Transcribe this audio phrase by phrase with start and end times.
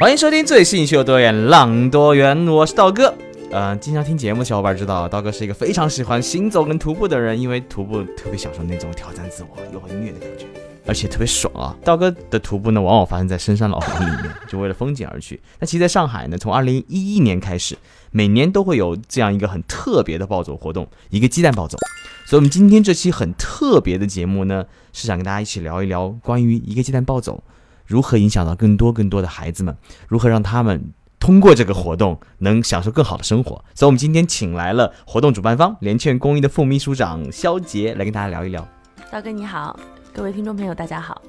[0.00, 3.12] 欢迎收听最新一期的多远浪多远，我是道哥。
[3.50, 10.46] 呃，经常听节目的小伙伴知道，道哥是一个非常喜欢行走跟徒步的人，因为徒步特别享受那种挑战自我、又很虐的感觉，
[10.86, 11.76] 而且特别爽啊。
[11.82, 15.40] 道哥的徒步呢，往往发生在深山老林里面，就为了风景而去。
[15.58, 17.76] 那其实在上海呢，从二零一一年开始，
[18.12, 21.76] 每年都会有这样一个很特别的暴走活动，一个鸡蛋暴走。
[22.24, 27.42] 所以，我们今天这期很特别的节目呢，是想跟大家一起聊一聊关于一个鸡蛋暴走
[27.88, 30.92] 如何影响到更多更多的孩子们，如何让他们。
[31.20, 38.66] 通过这个活动能享受更好的生活，所以我们今天请来了活动主办方联劝公益的副秘书长肖杰来跟大家聊一聊。
[39.10, 39.76] 道哥你好，
[40.12, 41.20] 各位听众朋友大家好。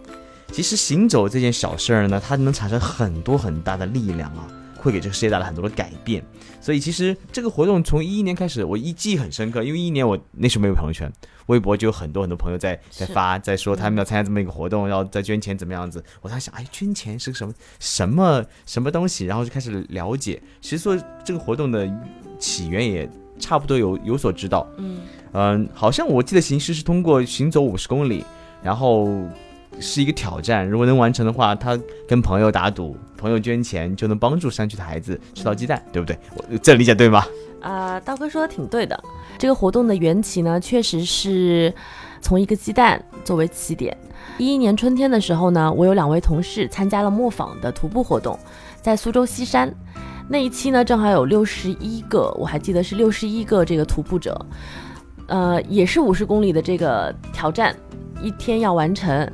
[0.52, 4.46] 其实行走这件小事儿呢，它能产生很多很大的力量啊。
[4.82, 6.24] 会给这个世界带来很多的改变，
[6.62, 11.12] 所以其实这个活动从一一年开始，我一记很深刻，因为一一年我那时候没有朋友圈，
[11.48, 16.04] 微博就有很多很多朋友在在发，在说他们要参加这么一个活动，要再捐钱怎么样子。
[16.22, 19.26] 我在想，哎，捐钱是个什么什么什么东西？
[19.26, 21.90] 然后就开始了解，其实说这个活动的
[22.40, 24.68] 起源也差不多有有所知道。
[24.78, 25.02] 嗯
[25.34, 28.24] 嗯，好像我记得形式是通过行走五十公里，
[28.64, 29.10] 然后。
[29.80, 36.18] 是一个挑战，如果能完成的话，他跟朋友打赌，朋友捐钱就能帮助山区的孩子吃到鸡蛋，对不对？
[36.36, 37.26] 我这理解对吗？
[37.62, 39.02] 啊，刀哥说的挺对的。
[39.38, 41.74] 这个活动的缘起呢，确实是
[42.22, 43.98] 从一个鸡蛋作为起点。
[44.38, 48.38] 一一年春天的时候呢，我有两位同事参加了磨坊的徒步活动，
[48.82, 49.74] 在苏州西山
[50.30, 54.46] 那一期呢，正好有六十一个，我还记得是六十一个这个徒步者，
[55.28, 57.76] 呃，也是五十公里的这个挑战，
[58.22, 59.30] 一天要完成。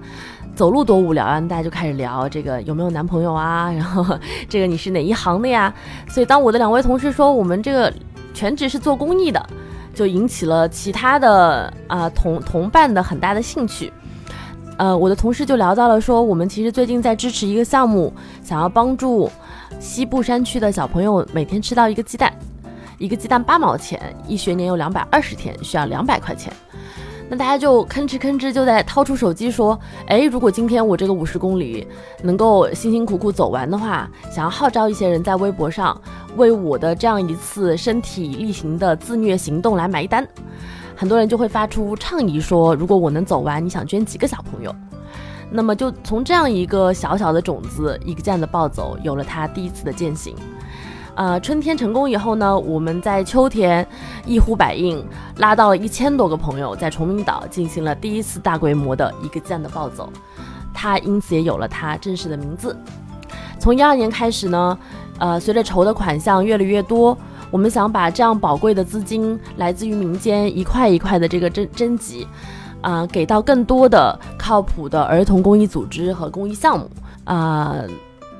[0.55, 1.41] 走路多无聊啊！
[1.41, 4.17] 大家就开始聊这个有没有男朋友啊，然后
[4.47, 5.73] 这个你是哪一行的呀？
[6.07, 7.93] 所以当我的两位同事说我们这个
[8.33, 9.45] 全职是做公益的，
[9.93, 13.91] 就引起了其他的啊同 同伴的很大的兴趣。
[14.77, 19.29] 呃，我的同事就聊到了说，我们其实最近在支持一个项目，想要帮助
[19.79, 22.33] 西部山区的小朋友每天吃到一个鸡蛋，
[22.97, 26.51] 一个鸡蛋八毛钱，一学年有两百二十天，需要两百块钱。
[27.27, 29.77] 那大家就吭哧吭哧就在掏出手机说，
[30.07, 31.87] 哎，如果今天我这个五十公里
[32.21, 35.99] 能够辛辛苦苦走完的话，想要号召一些人在微博上
[36.37, 40.27] 为我的这样一次身体力行的自虐行动来埋单。
[40.95, 44.73] 很多人就会发出倡议说，如果我能走完，你想捐几个小朋友？
[45.49, 50.35] 那么就从这样一个小小的种子，一个这样的暴走，有了他第一次的践行。
[51.15, 53.87] 呃，春天成功以后呢，我们在秋天
[54.25, 55.01] 一呼百应，
[55.37, 60.11] 拉到了一千多个朋友，在崇明岛进行了第一次大规模的一个这样的暴走，
[60.73, 62.75] 它因此也有了它正式的名字。
[63.59, 64.77] 从一二年开始呢，
[65.17, 67.17] 呃，随着筹的款项越来越多，
[67.49, 72.27] 我们想把这样宝贵的资金来自于民间一块一块的这个征征集，
[72.81, 76.89] 啊，给到更多的靠谱的儿童公益组织和公益项目，
[77.23, 77.75] 啊。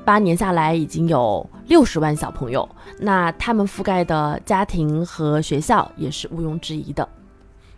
[0.06, 2.66] 八年下来，已经有六十万小朋友，
[3.00, 7.06] 那他们覆盖的家庭和学校也是毋庸置疑的。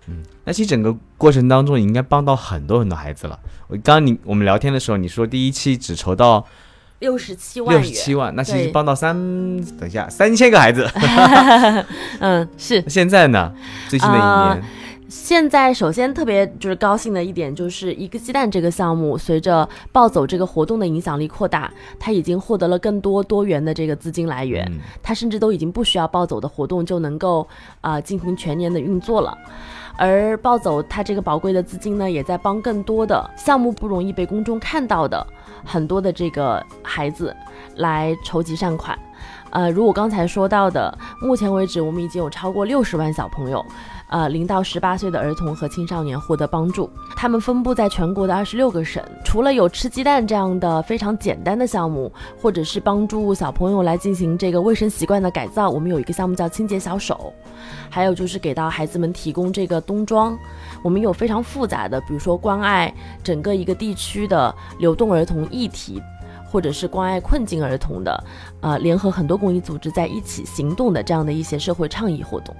[0.07, 3.39] 嗯，那其实整个过程当中，你应该帮到很多很多孩子了。
[3.69, 6.45] 我刚刚你我们聊天的时候，你说第一期只筹到
[6.99, 9.17] 六十七万，六十七万，那其实帮到三，
[9.79, 10.87] 等一下三千个孩子。
[12.21, 12.85] 嗯，是。
[12.89, 13.55] 现在呢？
[13.89, 14.63] 最新的一年。
[15.09, 24.71] 现在首先特别就是高兴的一点，就是一个鸡蛋这个项目，随着暴走这个活动的影响力扩大，它已经获得了更多多元的这个资金来源，
[25.03, 27.49] 它甚至都已经不需要暴走的活动就能够
[27.81, 29.37] 啊进行全年的运作了。
[29.97, 35.27] 而暴走它这个宝贵的资金呢，也在帮更多的项目不容易被公众看到的
[35.65, 37.35] 很多的这个孩子
[37.77, 38.97] 来筹集善款。
[39.51, 43.65] 呃，如我刚才说到的，目前为止我们已经有超过六十万小朋友。
[44.09, 49.03] 呃，零到十八岁的儿童和青少年获得帮助，他们分布在全国的二十六个省。
[49.25, 52.11] 除了有吃鸡蛋这样的非常简单的项目，
[52.41, 57.33] 或者是帮助小朋友来进行这个卫生习惯的改造，我们有一个项目叫清洁小手。
[57.91, 60.39] 还有就是给到孩子们提供这个冬装。
[60.83, 66.01] 我们有非常复杂的，比如说关爱整个一个地区的流动儿童议题，
[66.51, 68.25] 或者是关爱困境儿童的，
[68.63, 72.57] 呃，联合很多公益组织在一起行动的这样的一些社会倡议活动。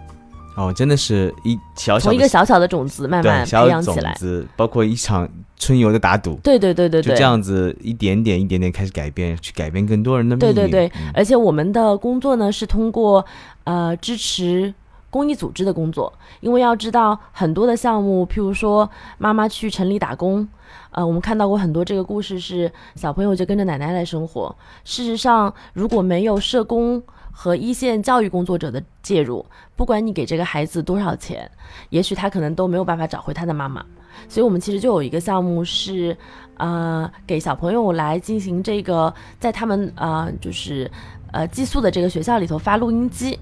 [0.59, 4.13] 哦，真的是一小小从一个小小的种子慢慢培养起来。
[4.15, 10.55] 子，包括一场春游的打赌，对对对对对，就这样子一点点一点点开始改变，去改变更多人的命运。
[10.55, 13.25] 对对对嗯而且我们的工作呢是通过
[13.63, 14.75] 呃支持
[15.11, 20.47] 公益组织的工作，因为要知道很多的项目，譬如说妈妈去城里打工，
[20.91, 24.55] 呃，我们看到过很多这个故事是小朋友就跟着奶奶来生活。
[24.85, 27.01] 事实上，如果没有社工
[27.41, 29.47] 和一线教育工作者的介入，
[29.77, 31.49] 不管你给这个孩子多少钱，
[31.89, 33.81] 也许他可能都没有办法找回他的妈妈。
[34.29, 36.17] 所以我们其实就有一个项目是，
[36.57, 40.91] 呃，给小朋友来进行这个，在他们呃就是
[41.31, 43.39] 呃寄宿的这个学校里头发录音机，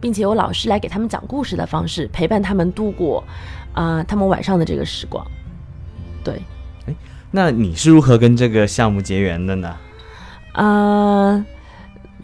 [0.00, 3.24] 并且有老师来给他们讲故事的方式，陪伴他们度过
[3.72, 5.26] 啊、呃他们晚上的这个时光。
[6.22, 6.40] 对，
[7.32, 9.76] 那你是如何跟这个项目结缘的呢？
[10.54, 11.44] 呃，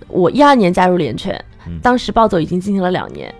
[0.08, 1.34] 我一二年加入联劝
[1.66, 3.34] 嗯，当时暴走已经进行了两年。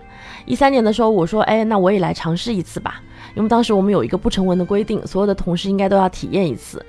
[0.45, 3.01] 一三年的时候，我说，哎，那我也来尝试一次吧，
[3.35, 6.83] 因为当时我们有一个不成文的规定，所有的同事应该都要体验一次。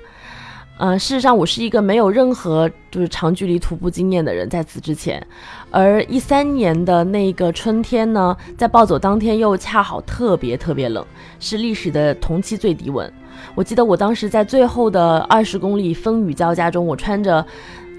[0.77, 5.23] 呃，事实上，我是一个没有任何就是长距离徒步经验的人，在此之前，
[5.69, 11.05] 而一三年的那个春天呢，在暴走当天又恰好特别特别冷，
[11.39, 13.11] 是历史的同期最低温。
[13.53, 17.45] 我记得我当时在最后的二十公里风雨交加中，我穿着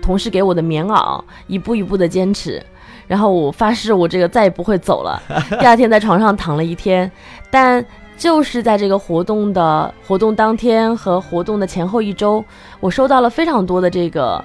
[0.02, 2.62] 同事给我的棉袄，一步一步的坚持。
[3.06, 5.22] 然后我发誓，我这个再也不会走了。
[5.60, 7.10] 第二天在床上躺了一天，
[7.50, 7.84] 但
[8.16, 12.43] 就是在这个活动的活动当天和活动的前后一周，
[12.81, 14.43] 我收到了非常多的这个，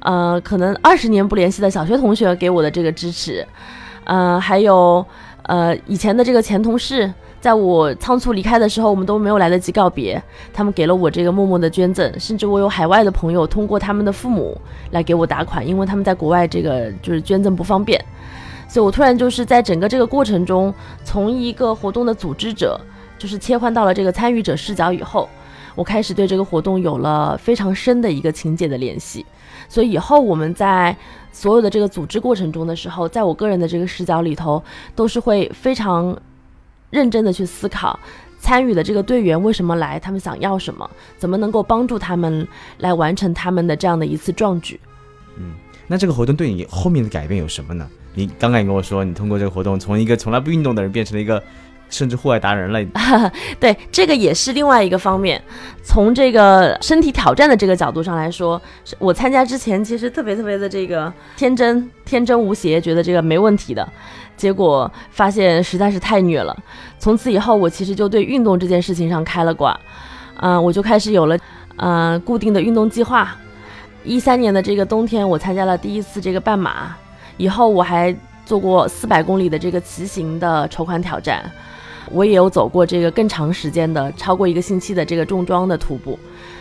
[0.00, 3.46] 呃，可能二十年不联系的小学同学给我的这个支持，
[4.04, 5.04] 呃，还有
[5.42, 10.20] 呃以前的这个前同事，在我仓促离开的时候，我们都没有来得及告别，
[10.52, 18.04] 他们给了我这个默默的捐赠，甚至我有海外的朋友通过他们的父母来给我打款，因为他们在国外这个就是捐赠不方便，
[18.68, 20.74] 所以我突然就是在整个这个过程中，
[21.04, 22.80] 从一个活动的组织者，
[23.18, 25.28] 就是切换到了这个参与者视角以后，
[25.76, 29.24] 我开始对这个活动有了非常深的一个情节的联系，
[29.68, 30.96] 所以以后我们在
[31.30, 34.60] 所有的这个组织过程中的时候，在我个人的这个视角里头，
[34.96, 36.16] 都是会非常
[36.90, 37.98] 认真的去思考。
[38.40, 39.98] 参与的这个队员为什么来？
[39.98, 40.88] 他们想要什么？
[41.18, 42.46] 怎么能够帮助他们
[42.78, 44.78] 来完成他们的这样的一次壮举？
[45.36, 45.54] 嗯
[45.88, 47.88] 那这个活动对你后面的改变有什么呢？
[48.14, 51.42] 你刚刚也跟我说，你通过这个活动，从一个从来不运动的人变成了一个
[51.90, 52.80] 甚至户外达人了。
[53.58, 55.42] 对，这个也是另外一个方面。
[55.82, 58.60] 从这个身体挑战的这个角度上来说，
[58.98, 63.88] 我参加之前其实特别特别的这个天真、天真无邪，觉得这个没问题的。
[64.36, 66.56] 结果发现实在是太虐了。
[66.98, 69.78] 从此以后，我其实就对运动这件事情上开了挂，
[70.40, 71.36] 嗯、我就开始有了
[71.76, 73.36] 嗯、固定的运动计划。
[74.04, 76.94] 一三年的这个冬天，我参加了第一次这个半马，
[77.36, 78.14] 以后我还
[78.44, 81.50] 做过四百公里的这个骑行的筹款挑战。
[82.12, 86.18] 我也有走过这个更长时间的，超过一个星期的这个重装的徒步，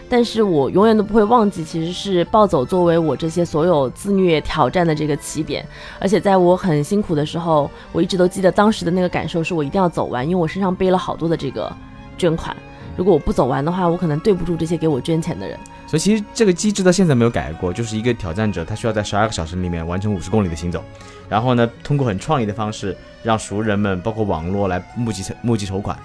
[0.09, 5.65] 但是我永远都不会忘记，其实是暴走作为我这些所有自虐挑战的这个起点，
[5.99, 11.71] 而且在我很辛苦的时候，我一直都记得当时的那个感受，是我一定要走完，因为我身上背了好多的这个
[12.17, 12.55] 捐款，
[12.97, 15.57] 如果我不走完的话，我可能对不住这些给我捐钱的人。
[15.85, 20.83] 所以其实这个机制到现在没有改过，就是一个挑战者，他需要在十二个小时里面完成五十公里的行走，
[21.29, 25.95] 然后呢，通过很创意的方式，让熟人们包括网络来募集募集筹款。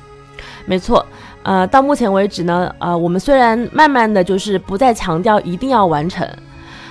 [0.67, 1.05] 没错，
[1.43, 6.29] 呃，到目前为止呢，呃，我们虽然慢慢的就是不再强调一定要完成，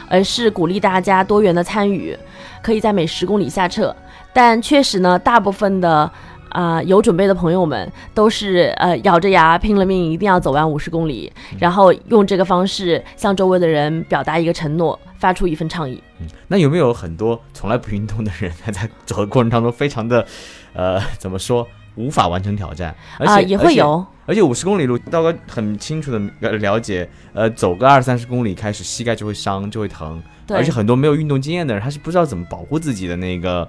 [0.10, 2.18] 而是鼓励大家多元的参与，
[2.64, 3.96] 可以在每十公里下撤，
[4.34, 6.12] 但确实呢，大部分的。
[6.52, 16.02] 啊、有准备的朋友们都是呃咬着牙拼了命，一定要走完五十公里，然后用这个方式向周围的人表达一个承诺，发出一份倡议。
[16.20, 20.26] 嗯那有没有很多从来不运动的人，他在走的过程当中非常的，
[20.74, 22.94] 呃，怎么说，无法完成挑战？
[23.18, 33.68] 而且、啊、也会有，而且五十公里路，道哥很清楚的了解，呃，走个二三十公里开始膝盖就会伤，就会疼，对，而且很多没有运动经验的人，他是不知道怎么保护自己的那个，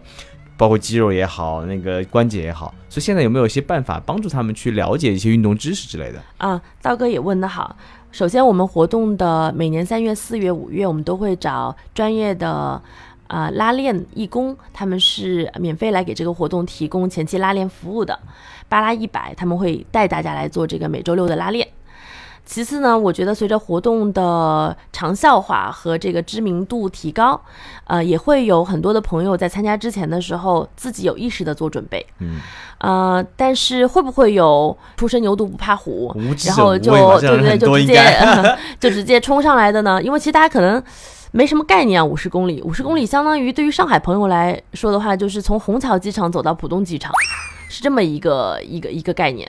[0.63, 2.73] 包括肌肉也好，那个关节也好。
[2.89, 6.23] 所以现在有没有一些办法帮助他们去了解一些运动知识之类的？
[6.39, 7.77] 啊，道哥也问得好。
[8.13, 12.81] 首先，我们活动的每年三月、四月、五月，我们都会找专业的
[13.27, 18.17] 啊、拉练义工，他们是免费来给这个活动提供前期拉练服务的。
[18.69, 21.67] 巴拉一百，他们会带大家来做这个每周六的拉练。
[22.45, 27.41] 其次呢，我觉得随着活动的长效化和这个知名度提高，
[27.85, 32.05] 呃，也会有很多的朋友在参加之前的时候自己有意识的做准备。
[32.19, 32.41] 嗯，
[32.79, 36.15] 呃，但是会不会有初生牛犊不怕虎，
[36.47, 38.03] 然后就对对，就直接。
[38.79, 40.03] 就直接冲上来的呢？
[40.03, 40.83] 因为其实大家可能
[41.31, 47.13] 没什么概念啊，五十公里，五十公里相当于对于上海朋友来说的话，就是从虹桥机场走到浦东机场，
[47.69, 49.49] 是这么一个一个一个概念。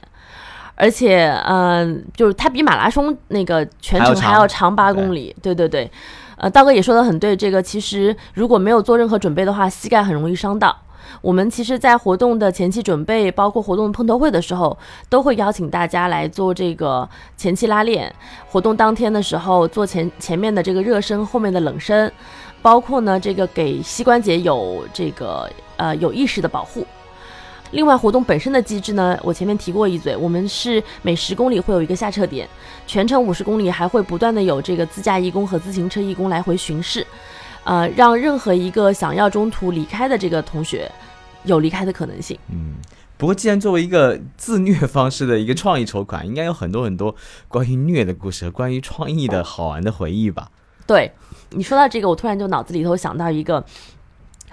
[0.76, 5.36] 而且，嗯、就是它比马拉松那个全程还还要长要长八公里。
[5.42, 5.90] 对对对，
[6.38, 10.76] 呃，道哥也说的很对，这个其实如果没有做任何准备的话，膝盖很容易伤到。
[11.22, 14.76] 我们其实，在活动的前期准备，包括活动碰头会的时候，
[15.10, 18.14] 都会邀请大家来做这个前期拉练。
[18.50, 22.12] 活动当天的时候，做前前面的这个热身，后面的冷身，
[22.62, 26.86] 包括呢这个给膝关节有这个呃有意识的保护。
[27.74, 32.48] 另外，活动本身的机制呢，我前面提过一嘴，我们是每十公里会有一个下车点，
[32.86, 37.06] 全程五十公里还会不断的有这个自驾义工和自行车义工来回巡视，
[37.64, 40.90] 呃，让任何一个想要中途离开的这个同学
[41.46, 42.38] 有离开的可能性。
[42.50, 42.76] 嗯，
[43.18, 47.16] 不过既然作为一个自虐方式的一个创意筹款，应该有很多很多
[47.48, 50.52] 关于虐的故事和关于创意的好玩的回忆吧？
[50.86, 51.10] 对
[51.52, 53.64] 你说到这个，我突然就脑子里头想到一个，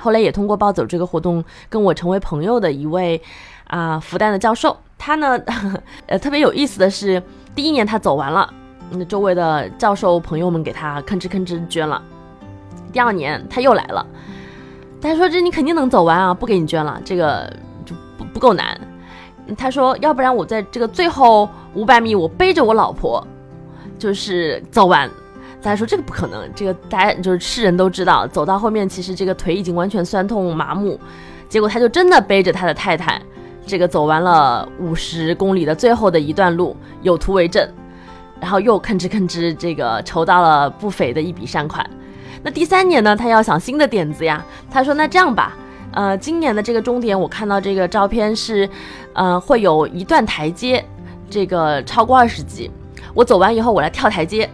[0.00, 3.21] 后来也通过暴走这个活动跟我成为朋友的一位
[3.66, 5.38] 啊、复旦的教授，他呢，
[6.07, 7.23] 呃，特别有意思的是，
[7.54, 8.52] 第一年他走完了，
[8.90, 12.02] 那周围的教授朋友们给他吭哧吭哧捐了，
[12.92, 14.04] 第二年他又来了，
[15.00, 17.49] 他说这你肯定能走完啊，不给你捐了，这个
[17.85, 18.80] 就不不够难。
[19.59, 23.25] 他说，要不然我在这个最后五百米，我背着我老婆，
[23.99, 25.11] 就是走完。
[25.62, 30.99] 大家说这个不可能，这个大家就是世人都知道，走到后面其实这个腿已经完全酸痛麻木，
[31.49, 33.21] 结果他就真的背着他的太太，
[33.67, 37.69] 这个走完了五十公里的最后的一段路，有图为证，
[38.40, 41.88] 然后又吭哧吭哧这个筹到了不菲的一笔善款。
[42.43, 45.57] 那第三年呢，他要想新的点子呀，他说那这样吧。
[45.93, 48.67] 呃，今年的这个终点，我看到这个照片是，
[49.12, 50.83] 呃，会有一段台阶，
[51.29, 52.71] 这个超过二十级。
[53.12, 54.49] 我走完以后，我来跳台阶，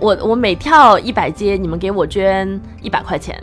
[0.00, 3.42] 我我每跳一百阶，你们给我捐一百块钱。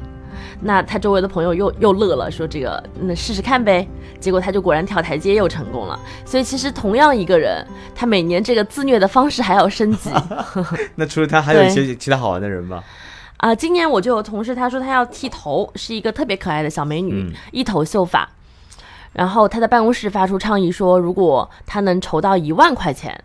[0.62, 3.88] 那他周围的朋友又又乐了，说这个那试试看呗。
[4.20, 6.00] 结果他就果然跳台阶又成功了。
[6.26, 10.10] 所以其实同样一个人，他每年这个自虐的方式还要升级。
[10.96, 12.84] 那除了他，还有一些其他好玩的人吗？
[13.38, 18.28] 啊、今年我就有同事，他说他要剃头，是一个特别可爱的小美女，嗯一头秀发。
[19.12, 23.24] 然后他在办公室发出倡议说，如果他能筹到一万块钱，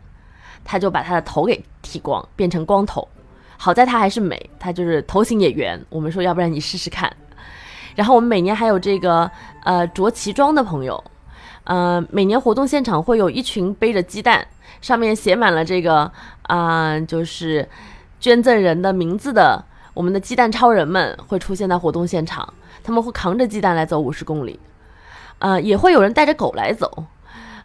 [0.65, 3.09] 他就把他的头给剃光，变成光头。
[3.63, 5.79] 好在她还是美，她就是头型也圆。
[5.91, 7.15] 我们说，要不然你试试看。
[7.95, 9.31] 然后我们每年还有这个
[9.65, 11.05] 呃着旗装的朋友，
[11.65, 14.47] 呃，每年活动现场会有一群背着鸡蛋，
[14.81, 16.11] 上面写满了这个
[16.45, 17.69] 啊、就是
[18.19, 19.63] 捐赠人的名字的
[19.93, 24.59] 我们的鸡蛋超人们会出现在活动现场，他们会扛着鸡蛋来走五十公里，
[25.39, 27.05] 呃，也会有人带着狗来走。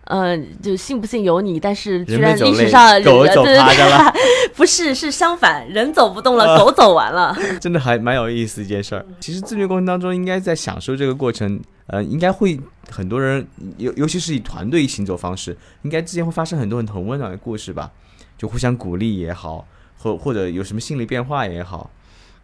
[0.06, 7.36] 呃，就信不信由你，但是居然历史上人狗走对对趴着了对， 不是是相反，人走不动了，狗走完了。
[7.60, 9.06] 真的还蛮有意思一件事儿。
[9.20, 12.60] 其实自律过程当中，应该在享受这个过程，呃，应该会
[12.92, 13.48] 很多人，
[13.78, 17.92] 尤尤其是以团队行走方式，应该之间会发生很多很很温暖的故事吧，
[18.38, 19.66] 就互相鼓励也好，
[19.98, 21.90] 或或者有什么心理变化也好，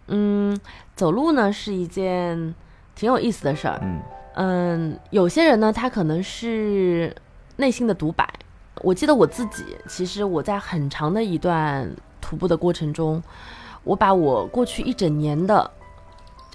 [0.07, 0.59] 嗯，
[0.95, 2.55] 走路呢是一件
[2.95, 3.79] 挺有意思的事儿。
[3.83, 4.01] 嗯
[4.33, 7.13] 嗯，有些人呢，他可能是
[7.61, 8.27] 内心的独白。
[8.81, 11.87] 我记得我自己，其实我在很长的一段
[12.19, 13.21] 徒步的过程中，
[13.83, 15.71] 我把我过去一整年的，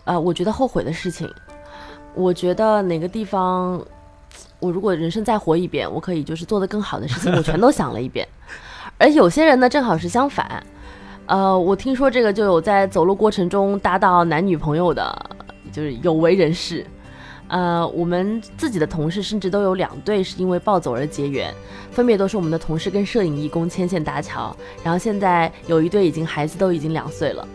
[0.04, 1.32] 呃，我觉得后悔的事情，
[2.14, 3.80] 我觉得哪个地方，
[4.58, 8.26] 我如果人生再活一遍，我可以就是做得更好的事情，我全都想了一遍。
[8.98, 10.60] 而有些人呢，正好是相反。
[11.26, 15.30] 呃，我听说这个就有在走路过程中搭到男女朋友的，
[15.70, 16.84] 就是有为人士。
[17.48, 21.54] 呃，我们自己的同事甚至都有两对是因为暴走而结缘，
[21.92, 27.46] 分别都是我们的同事跟摄影义工牵线搭桥，然后现在有一对已经孩子都已经两岁了，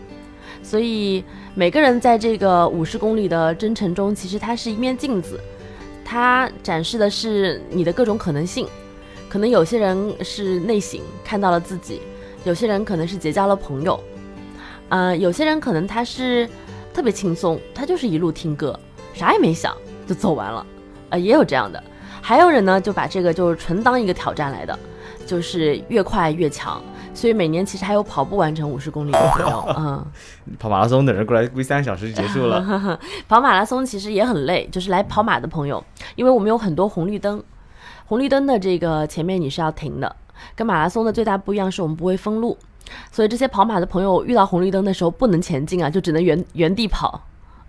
[0.62, 1.22] 所以
[1.54, 5.38] 每个人在这个五十公里的征程中，其实它是一面镜子，
[6.02, 8.66] 它展示的是你的各种可能性，
[9.28, 12.00] 可能有些人是内省看到了自己，
[12.44, 14.00] 有些人可能是结交了朋友，
[14.88, 16.48] 呃，有些人可能他是
[16.94, 18.74] 特别轻松，他就是一路听歌。
[19.14, 20.66] 啥也没想就走完了，
[21.10, 21.82] 呃，也有这样的，
[22.20, 24.78] 还有人呢就把这个就是纯当一个挑战来的，
[25.26, 26.82] 就是越快越强，
[27.14, 30.04] 所以每年其实还有跑步完成五十公里的朋友， 嗯，
[30.58, 32.98] 跑马拉松的人过来估计三个小时就结束了。
[33.28, 35.82] 跑马拉松其实也很累，就是来跑马的朋友，
[36.16, 37.42] 因为我们有很多红绿灯，
[38.06, 40.14] 红绿灯的这个前面你是要停的，
[40.54, 42.56] 跟马拉松的最大不一样是我们不会封路，
[43.10, 47.20] 所以这些跑马的朋友遇到红绿灯的时候不能前进啊，就只能原原地跑。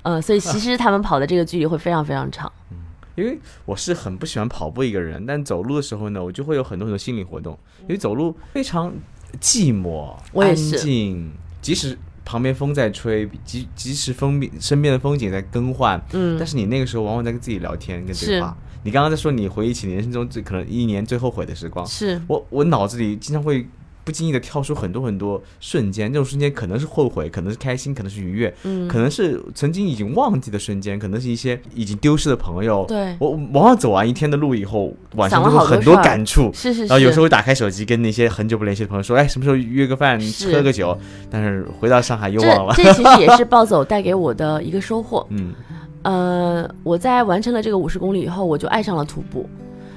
[0.04, 2.52] 嗯，所以其实他们跑的这个距离会非常非常长。
[2.72, 2.78] 嗯
[3.16, 7.56] 因为我是很不喜欢跑步一个人，但走路的时候呢，我就会有很多很多心理活动。
[7.82, 8.92] 因为走路非常
[9.40, 11.32] 寂寞、安我也是静，
[11.62, 11.96] 即使
[12.26, 23.68] 旁边风在吹，即即使风边身边的风景在更换，嗯但是你那个时候往往在跟自己聊天、跟对话，你刚刚在说你回忆起你人生中最可能一年最后悔的时光，是我我脑子里经常会
[24.04, 32.86] 不经意的跳出很多很多瞬间，这种瞬间可能是后悔，可能是开心，可能是愉悦，嗯可能是曾经已经忘记的瞬间，可能是一些已经丢失的朋友。
[32.88, 36.52] 对我往往走完一天的路以后，晚上想了就会很多感触。
[36.54, 40.98] 是是是，然后有时候会打开手机，跟那些很久不联系的朋友说：“哎，什么时候约个饭，是喝个酒？”
[41.30, 42.74] 但是回到上海又忘了。
[42.76, 45.26] 这其实也是暴走带给我的一个收获。
[45.32, 45.54] 嗯，
[46.02, 49.50] 呃，我在完成了这个五十公里以后，我就爱上了徒步，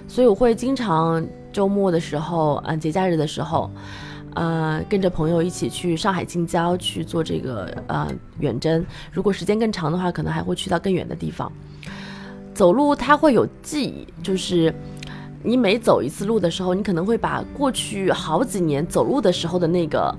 [0.06, 3.70] 所以我会经常周末的时候，嗯、节假日的时候，
[4.34, 8.06] 呃，跟着朋友一起去上海近郊去做这个呃
[8.40, 8.84] 远征。
[9.10, 11.50] 如果时间更长的话，可能还会去到更远的地方。
[12.52, 14.74] 走路它会有记忆，就是
[15.42, 20.14] 你每走一次路的时候，你可能会把过去好几年走路的时候的那个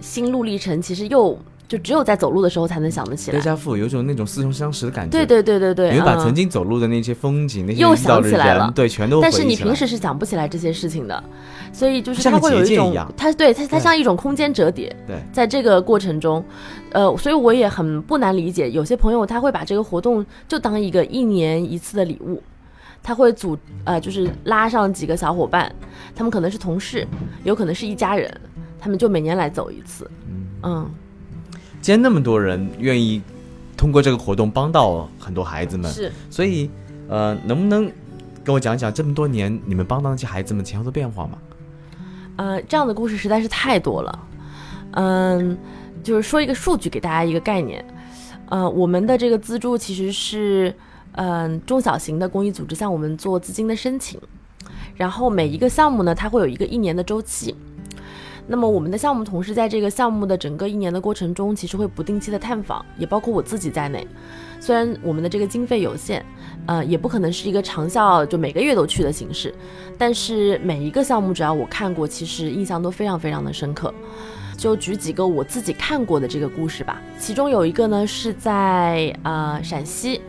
[0.00, 3.38] 心路历程，其实又就只有在走路的时候才能想得起来。
[3.38, 5.10] 德加父有种那种似曾相识的感觉。
[5.10, 6.20] 对对对对对，你会把嗯。
[6.20, 8.64] 曾经走路的那些风景、那些又想起来了。
[8.66, 11.22] 人，对，全都但是你平时是想不起来这些事情的，
[11.72, 15.16] 所以就是它会有一种它对它它像一种空间折叠，对。
[15.32, 16.44] 在这个过程中，
[16.92, 22.42] 呃，所以我也很不难理解，有些朋友他会把这个活动就当一个一年一次的礼物，
[23.02, 25.74] 他会组呃就是拉上几个小伙伴，
[26.14, 27.06] 他们可能是同事，
[27.42, 28.30] 有可能是一家人，
[28.78, 30.10] 他们就每年来走一次，
[30.62, 30.88] 嗯
[31.84, 33.20] 既然那么多人愿意
[33.76, 36.10] 通过这个活动帮到很多孩子们，是。
[36.30, 36.70] 所以
[37.10, 37.92] 呃，能不能
[38.42, 41.36] 跟我讲讲这么多年你们帮到那些孩子们前后的变化吗？
[42.36, 44.18] 呃，这样的故事实在是太多了。
[44.92, 45.58] 嗯，
[46.02, 47.84] 就是说一个数据给大家一个概念。
[48.48, 50.74] 呃，我们的这个资助其实是
[51.16, 54.18] 嗯、中小型的公益组织向我们做资金的申请，
[54.96, 57.54] 然后每一个项目呢，它会有一个一年的周期。
[58.46, 64.06] 那么我们的项目同事在这个项目的整个一年的过程中，其实会不定期的探访，也包括我自己在内。
[64.60, 66.24] 虽然我们的这个经费有限，
[66.66, 69.54] 呃，也不可能是一个长效就每个月都去的形式，
[69.96, 73.92] 但是每一个项目只要我看过，其实印象都非常非常的深刻。
[74.56, 80.20] 就举几个我自己看过的这个故事吧，其中有一个呢是在呃陕西，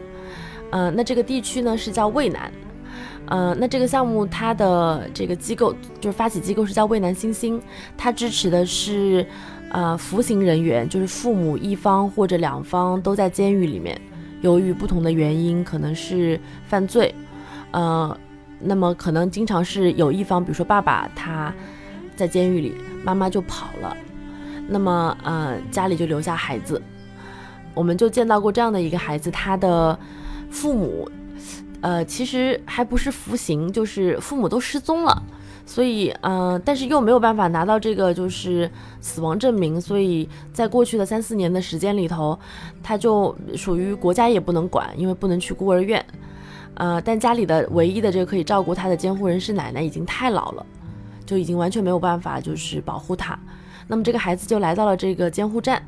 [0.72, 2.52] 呃，那这个地区呢是叫渭南。
[3.28, 7.60] 呃，那这个项目它的这个机构就是发起机构是叫渭南新星，
[7.98, 9.26] 它支持的是
[9.72, 14.00] 呃服刑人员，就是父母一方或者两方都在监狱里面，
[14.42, 17.14] 由于不同的原因，可能是犯罪，
[17.72, 18.16] 呃，
[18.60, 21.52] 那么可能经常是有一方，比如说爸爸他
[22.16, 23.98] 在监狱里，妈妈就跑了，
[24.68, 26.80] 那么呃家里就留下孩子，
[27.74, 29.98] 我们就见到过这样的一个孩子，他的
[30.52, 31.10] 父母。
[31.86, 35.22] 呃，其实还不是服刑，就是父母都失踪了，
[35.68, 38.68] 所以，呃，但是又没有办法拿到这个就是
[39.02, 42.40] 死亡证明，所以在过去的三四年的时间里头，
[42.82, 46.04] 他就属于国家也不能管，因为不能去孤儿院，
[46.74, 50.66] 呃，但家里的唯一的这个可以照顾他的监护人是奶奶，已经太老了，
[51.24, 53.38] 就已经完全没有办法就是保护他，
[53.86, 55.80] 那么这个孩子就来到了这个监护站。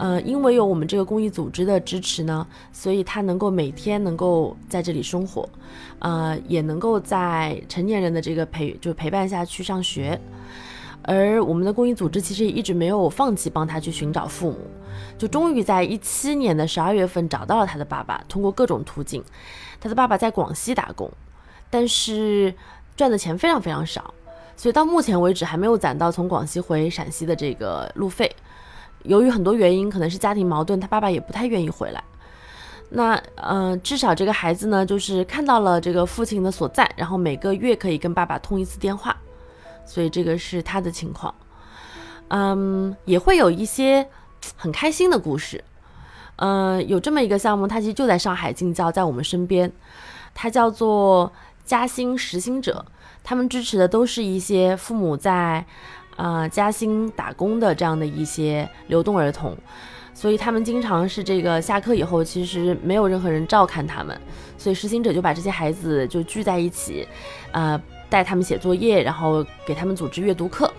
[0.00, 5.46] 呃，因为有我们这个公益组织的支持呢，所以他能够每天能够在这里生活，
[5.98, 10.18] 呃，也能够在成年人的这个陪就陪伴下去上学。
[11.02, 14.56] 而我们的公益组织其实也一直没有放弃帮他去寻找父母，
[15.18, 19.22] 就终于在一七年的十二月份找到了他的爸爸，通过各种途径，
[19.78, 21.10] 他的爸爸在广西打工，
[21.68, 22.54] 但是
[22.96, 24.14] 赚的钱非常非常少，
[24.56, 28.34] 所以到目前为止还没有攒到从广西回陕西的这个路费。
[29.04, 32.02] 由于很多原因，可能是家庭矛盾，他爸爸也不太愿意回来。
[32.90, 39.16] 那呃，至少这个孩子呢，就是看到了这个父亲的所在，然后每个月可以跟爸爸通一次电话，
[39.86, 41.32] 所以这个是他的情况。
[42.28, 44.06] 嗯，也会有一些
[44.56, 45.62] 很开心的故事。
[46.36, 49.70] 呃，有这么一个项目，它其实就在上海近郊，在我们身边，
[50.34, 51.32] 它叫做
[51.64, 52.84] 嘉兴实心者，
[53.22, 55.64] 他们支持的都是一些父母在。
[56.22, 59.56] 呃，嘉兴打工的这样的一些流动儿童，
[60.12, 64.20] 所以他们经常是这个下课以后，其实没有任何人照看他们，
[64.58, 67.08] 所以实行者就把这些孩子就聚在一起，
[67.52, 67.80] 呃，
[68.10, 70.70] 带他们写作业，然后给他们组织阅读课。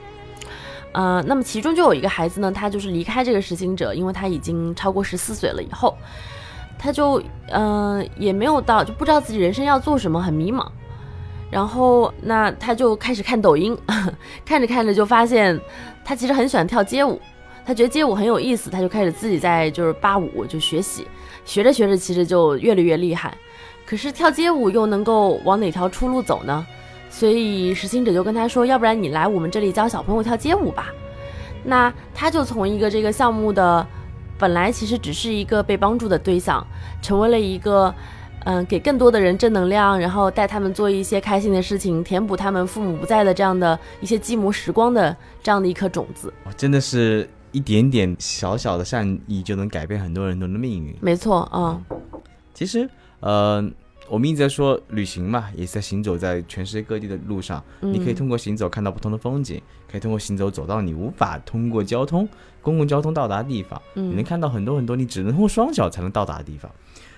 [0.92, 5.98] 呃，那么其中就有一个孩子呢，他就是离开这个实行者，因为他已经超过十四岁了以后，
[6.78, 10.68] 他就嗯、也没有到，就不知道自己人生要做什么，很迷茫。
[11.52, 13.78] 然后，那他就开始看抖音，
[14.46, 15.60] 看着看着就发现，
[16.04, 17.20] 他其实很喜欢跳街舞，
[17.66, 21.06] 他觉得街舞很有意思，他就开始自己在就是扒舞就学习，
[21.44, 23.38] 学着学着其实就越来越厉害。
[23.86, 26.66] 可是跳街舞又能够往哪条出路走呢？
[27.10, 30.88] 所以实行者就跟他说，要不然你来我们这里教小朋友跳街舞吧。
[31.66, 33.86] 那他就从一个这个项目的
[34.40, 36.66] 本来其实只是一个被帮助的对象，
[37.02, 37.94] 成为了一个。
[38.46, 46.34] 嗯，给更多的人正能量，然后带他们做一些开心的事情，填补他们父母不在的这样的一些寂寞时光的这样的一颗种子。
[46.58, 50.96] 真的是一点点小小的善意就能改变很多人的命运。
[51.02, 51.84] 没错，嗯，
[52.54, 53.64] 其实，呃，
[54.10, 57.64] 我们一直在说旅行嘛，也是在行走在全世界各地的路上。
[57.82, 62.28] 嗯你可以通过行走看到不同的风景，可以通过行走走到你无法通过交通
[62.62, 63.80] 公共交通到达的地方。
[63.94, 66.72] 你能嗯看到很多很多你只能通过双脚才能到达的地方。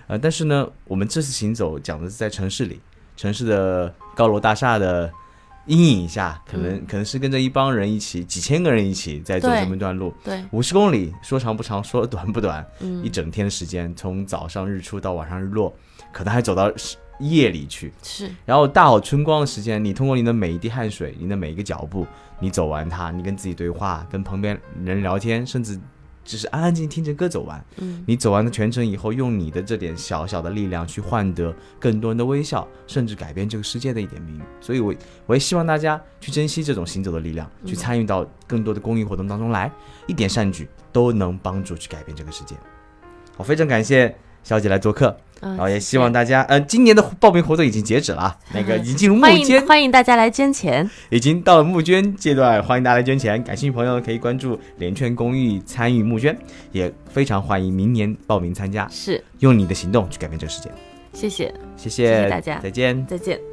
[0.07, 2.79] 呃，但是呢，我们这次行走讲的是在城市里，
[3.15, 5.11] 城市的高楼大厦的
[5.65, 10.13] 阴影下，可能、可能是跟着一帮人一起，几千个人一起在走这么一段路。
[10.23, 15.73] 对，五十公里，说长不长，说短不短，嗯一整天的时间，从早上日出到晚上日落，
[16.11, 16.69] 可能还走到
[17.19, 17.93] 夜里去。
[18.01, 22.05] 是，然后大好春光的时间，你通过你的每一滴汗水，你的每一个脚步，
[22.39, 25.79] 你走完它，你跟自己对话，跟旁边人聊天，甚至
[26.25, 27.63] 只是安安静静听着歌走完。
[27.77, 34.41] 嗯，你走完了全程以后，用你的这点小小的力量去换得更多人的微笑，甚至改变这个世界的一点命运。
[34.59, 34.93] 所以我，
[35.25, 39.71] 我也希望大家去珍惜这种行走的力量，去参与到更多的公益活动当中来，
[40.07, 42.55] 一点善举都能帮助去改变这个世界。
[43.37, 50.89] 好，非常感谢小姐来做客，嗯然后也希望大家，呃，今年的报名活动已经截止了啊，那个已经进入募捐，欢迎大家来捐钱。
[51.09, 53.43] 已经到了募捐阶段，欢迎大家来捐钱。
[53.43, 56.37] 感兴趣朋友可以关注联圈公益参与募捐，
[56.71, 60.69] 也非常欢迎明年报名参加，是，用你的行动去改变这个世界。
[61.13, 63.05] 谢谢，谢谢谢谢大家再见。
[63.05, 63.52] 再见。